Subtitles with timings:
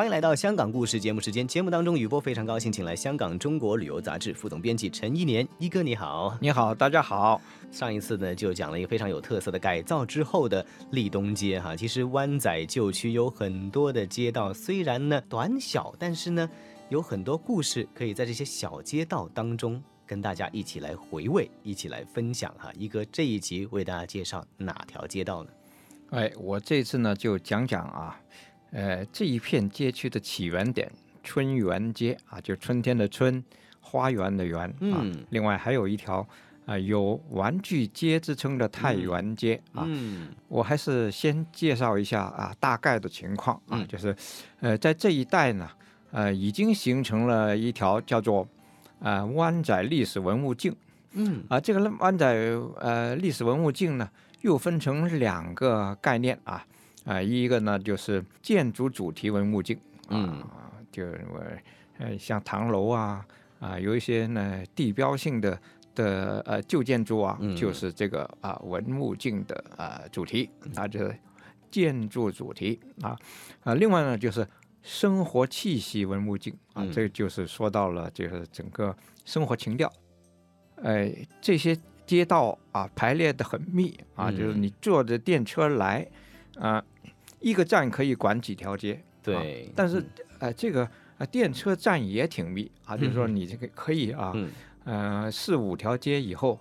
[0.00, 1.46] 欢迎来到香港故事节目时间。
[1.46, 7.38] 节目当中，雨波非常高兴，请来香港《中国旅游杂志》副总编辑陈一年一哥，你好，你好，大家好。
[7.70, 11.76] 上一次呢，就讲了一个非常有特色的改造之后的立东街哈。
[11.76, 16.48] 其实湾仔旧区有很多的街道，虽然呢短小，但是呢
[16.88, 22.72] 有很多故事可以在这些小街道当中跟大家一起来回味，一起来分享哈。
[22.74, 25.50] 一哥这一集为大家介绍哪条街道呢？
[26.12, 28.18] 哎，我这次呢就讲讲啊，
[28.72, 30.90] 呃，这一片街区的起源点——
[31.22, 33.42] 春园街啊，就春天的春，
[33.80, 35.04] 花园的园啊。
[35.30, 36.26] 另外还有一条
[36.66, 39.84] 啊，有玩具街之称的太原街啊。
[39.86, 44.14] 嗯，我还是先介绍一下啊，大概的情况啊，就是，
[44.60, 45.68] 呃，在这一带呢，
[46.12, 48.46] 呃，已经形成了一条叫做
[49.00, 50.74] 啊湾仔历史文物径。
[51.12, 52.26] 嗯，啊，这个湾仔
[52.78, 54.08] 呃历史文物径呢。
[54.42, 56.64] 又分成两个概念啊，
[57.04, 59.78] 啊，一个呢就是建筑主题文物镜，
[60.08, 60.44] 嗯，
[60.92, 61.04] 就
[61.98, 63.26] 呃像唐楼啊，
[63.58, 65.58] 啊有一些呢地标性的
[65.94, 71.16] 的呃旧建筑啊，就是这个啊文物镜的啊主题啊，就是
[71.70, 73.16] 建筑主题啊，
[73.62, 74.46] 啊另外呢就是
[74.82, 79.92] 生活气息文物镜啊，这就是说到了就是整个生活情调，
[80.82, 81.76] 哎这些。
[82.06, 86.04] 街道啊排列的很密啊，就是你坐着电车来，
[86.58, 86.82] 啊，
[87.40, 89.00] 一个站可以管几条街。
[89.22, 90.04] 对，但是
[90.38, 94.34] 呃，这个呃电车站也挺密啊，就是说你这个可以啊，
[94.84, 96.58] 呃四五条街以后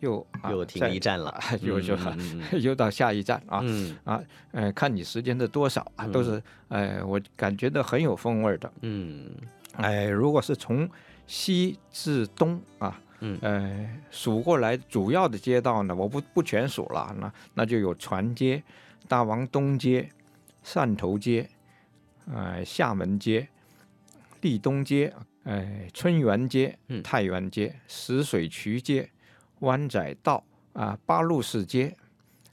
[0.00, 1.96] 又又停一站了， 又就
[2.58, 3.62] 又到下一站啊
[4.04, 4.20] 啊，
[4.52, 8.72] 呃看你时间的多少啊，都是呃我感觉到很有风味的。
[8.82, 9.30] 嗯，
[9.76, 10.88] 哎，如果是从
[11.26, 13.00] 西至东啊。
[13.20, 18.62] 嗯，呃，数过来主要的街道呢，我不不全数了，那那就有船街、
[19.08, 20.10] 大王东街、
[20.64, 21.48] 汕头街、
[22.32, 23.48] 呃厦门街、
[24.40, 29.10] 立东街、呃春园街、太原街、石水渠街、
[29.60, 31.94] 湾仔道啊、八路市街，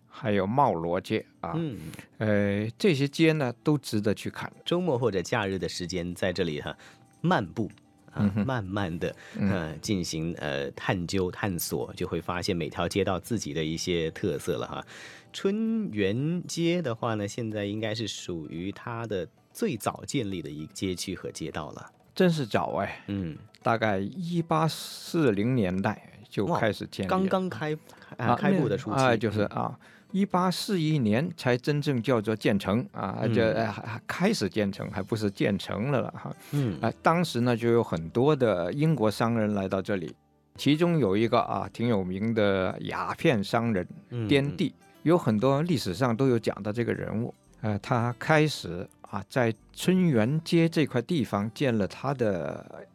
[0.07, 1.77] 还有茂罗街啊，嗯，
[2.17, 6.77] 呃这些街呢都值得去看，周末或者假日的时间在这里哈
[7.21, 7.71] 漫步。
[8.11, 14.85] 啊，慢慢的，呃，进行呃探究探索，就会发现每条街道自己的一些特色了哈。
[15.33, 27.77] 春园街的话呢，现在应该是属于它的最早建立的一街区和街道了，真是早哎，嗯，大概一八四零年代就开始建立，刚刚开
[28.17, 29.77] 啊开埠的初期啊，就是啊。
[30.13, 36.35] 一八四一年才真正叫做建成啊，这还开始建成，还不是建成了哈。
[36.51, 40.13] 嗯，啊，当时呢就有很多的英国商人来到这里，
[40.57, 43.87] 其中有一个啊挺有名的鸦片商人
[44.27, 47.33] 滇地，有很多历史上都有讲到这个人物。
[47.61, 52.85] 呃，他开始啊在春园街这块地方建了他的。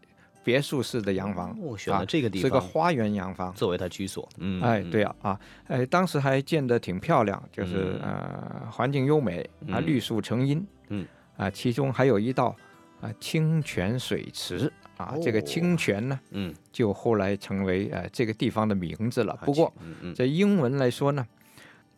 [0.47, 4.29] 别墅式的洋房，选了这个地方是个花园洋房，作为他居所。
[4.39, 10.65] 嗯，哎，对啊，啊，哎，当时还建得挺漂亮，就是呃，环境优美啊，绿树成荫。
[10.91, 11.05] 嗯，
[11.37, 12.55] 啊，其中还有一道
[13.01, 19.37] 啊清泉水池啊，这个清泉呢，嗯，就后来成为呃这个地方的名字了。
[19.45, 19.75] 不过，
[20.15, 21.27] 在英文来说呢，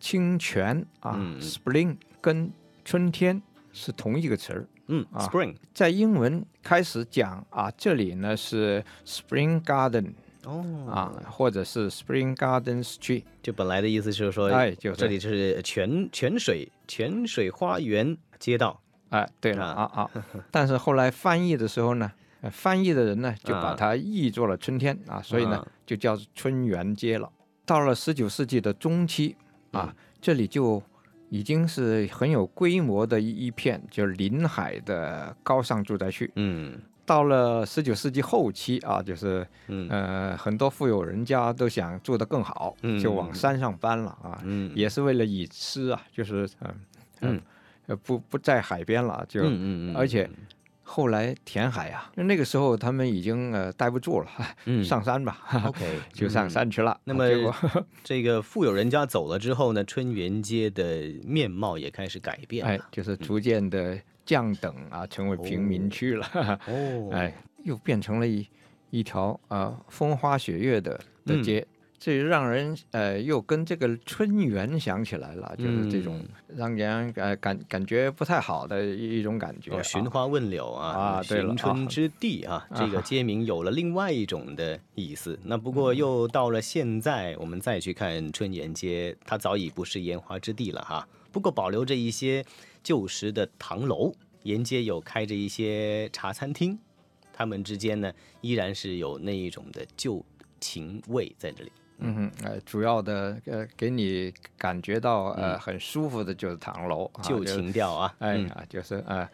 [0.00, 2.50] 清泉啊，spring 跟
[2.82, 3.42] 春天
[3.75, 4.66] 是同一个词儿。
[4.88, 5.54] 嗯，Spring。
[5.72, 10.12] 在英文开始讲啊，这里呢是 Spring Garden
[10.44, 10.65] 哦。
[10.91, 19.82] 啊，或者是 Spring Garden Street，就本来的意思就是说，哎，就这里就是泉泉水泉水花园街道，哎，对了啊。
[19.94, 20.10] 啊，
[20.50, 22.10] 但是后来翻译的时候呢，
[22.50, 27.31] 翻译的人呢就把它译作了春天啊，所以呢就叫春园街了。
[27.66, 29.37] 到了十九世纪的中期
[29.72, 30.82] 啊，这里就。
[31.31, 36.31] 已经是很有规模的一一片，就是临海的高尚住宅区。
[36.37, 39.47] 嗯，到了十九世纪后期啊，就是
[39.89, 44.41] 呃很多富有人家都想住得更好，就往山上搬了啊。
[44.44, 46.75] 嗯，也是为了以吃啊，就是嗯
[47.21, 47.43] 嗯
[47.87, 50.28] 呃不不在海边了，就嗯，嗯而且。
[50.91, 56.98] 后来填海啊，那个时候他们已经呃待不住了，上山吧，OK， 就上山去了。
[57.04, 57.28] 那么
[58.03, 66.27] 这个富有人家走了之后呢，春园街的面貌也开始改变，哎，就是逐渐的降等啊，成为平民区了。
[66.66, 67.34] 哦， 哎，
[67.65, 68.48] 又变成了一
[68.89, 71.66] 一条啊风花雪月的的街。
[71.98, 79.83] 这让人呃又跟这个春园想起来了，就是这种让人呃感感觉不太好的一种感觉。
[79.83, 85.39] 寻花问柳啊，寻春之地啊，这个街名有了另外一种的意思。
[85.42, 91.09] 那不过又到了现在，我们再去看春园街，它早已不是烟花之地了哈。
[91.33, 92.45] 不过保留着一些
[92.83, 94.12] 旧时的唐楼。
[94.45, 96.78] 沿街有开着一些茶餐厅，
[97.33, 98.10] 他们之间呢
[98.41, 100.24] 依然是有那一种的旧
[100.60, 101.72] 情味在这里。
[101.98, 102.15] 嗯。
[102.15, 109.28] 哼，呃，主要的呃，给你感觉到呃很舒服的就是唐楼，旧情调啊， 哎啊，就是呃，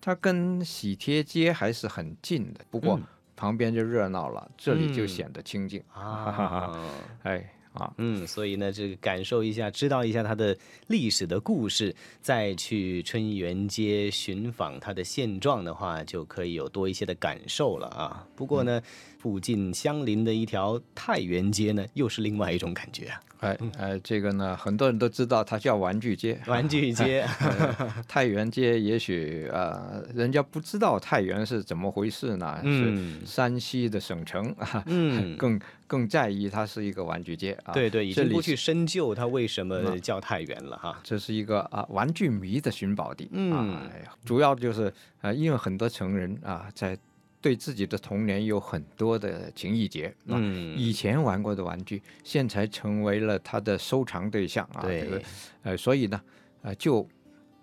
[0.00, 2.98] 它跟喜帖街还是很近的，不过
[3.36, 5.82] 旁边就热闹了，这里就显得清静。
[5.92, 6.78] 啊，
[7.22, 7.50] 哎。
[7.72, 10.58] 啊，嗯，所以呢，这个感受一下，知道一下它的
[10.88, 18.26] 历史的故事，再去春园街寻访它的现状的话，就可以有多一些的感受了啊。
[18.34, 18.82] 不过呢，
[19.20, 23.20] 附近相邻的一条太原街呢，又是另外一种感觉啊。
[23.40, 26.38] 哎哎，这个呢，很多人都知道它叫玩具街。
[26.46, 27.26] 玩具街，
[28.08, 32.60] 太原街，也许呃，人家不知道太原是怎么回事呢？
[32.62, 37.72] 是山西的省城 啊，嗯，更更在意它是一个玩具街啊。
[37.72, 40.98] 对对，已经不去深究它为什么叫太原了哈。
[41.02, 43.90] 这是一个啊，玩具迷的寻宝地啊，
[44.24, 46.96] 主要就是啊，因为很多成人啊在。
[47.42, 54.82] 对自己的童年有很多的情意结，嗯，以前玩过的玩具，现在成为了他的收藏对象啊。
[54.82, 55.22] 对，
[55.62, 56.20] 呃，所以呢，
[56.60, 57.08] 呃，就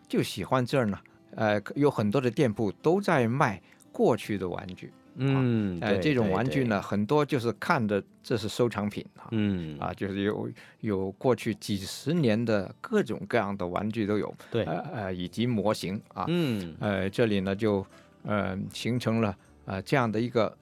[0.08, 1.00] 就喜欢这儿呢，
[1.36, 10.50] 呃，有很多的店铺都在卖过去的玩具，嗯，呃，这种玩具呢，很多就是看着这是收藏品啊，嗯，啊，就是有
[10.80, 17.86] 有过去几十年的各种各样的玩具都有，对，呃，以及模型啊，嗯，呃，这里呢就
[18.24, 19.38] 呃形成了。
[19.68, 20.58] 啊，这样的一个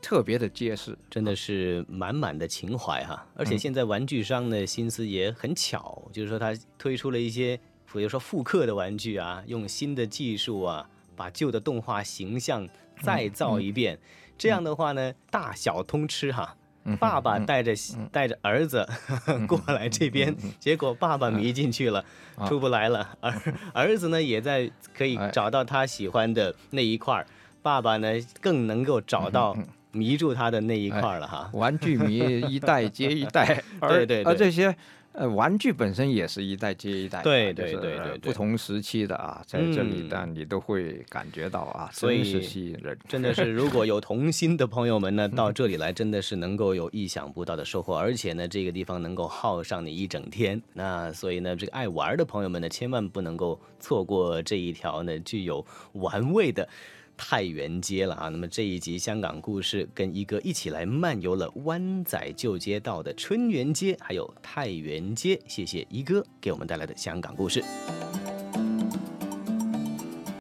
[0.00, 3.26] 特别的街市，真的是满满的情怀哈！
[3.34, 7.58] 而且现在玩具商的心思也很巧，就是说他推出了一些，
[7.92, 12.68] 比如说复刻的玩具啊，用新的技术啊，把旧的动画形象
[13.02, 13.98] 再造一遍。
[14.38, 16.56] 这样的话呢，大小通吃哈。
[17.00, 17.72] 爸爸带着
[18.12, 18.86] 带着儿子
[19.48, 22.04] 过来这边，结果爸爸迷进去了，
[22.46, 23.16] 出不来了。
[23.20, 23.32] 儿
[23.72, 27.26] 儿子呢，也在可以找到他喜欢的那一块儿。
[27.64, 28.08] 爸爸呢，
[28.42, 29.56] 更能够找到
[29.90, 31.48] 迷住他的那一块了哈。
[31.56, 34.76] 玩具迷一代接一代， 对对，而这些
[35.12, 42.98] 呃玩具本身也是一代接一代，对对对对，不同时期的啊，在这里但你都会感觉到啊，所以是吸引人。
[43.08, 50.60] 真的是，如果有 童心的朋友们呢，到这里来真的是能够有意想不到的收获，而且呢，这个地方能够耗上你一整天。
[50.74, 56.68] 那所以呢，这个爱玩的朋友们呢，千万不能够错过这一条呢具有玩味的。
[57.16, 58.28] 太原街了啊！
[58.28, 65.40] 那么这一集香港故事跟一哥一起来漫游了湾仔旧街道的春园街，还有太原街。
[65.46, 67.62] 谢谢一哥给我们带来的香港故事。